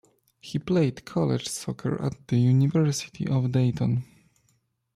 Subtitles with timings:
[0.39, 4.03] He played college soccer at the University of Dayton.